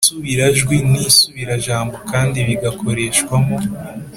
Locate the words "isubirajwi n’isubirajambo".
0.05-1.95